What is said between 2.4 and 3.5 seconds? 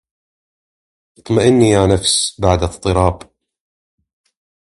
بعد اضطراب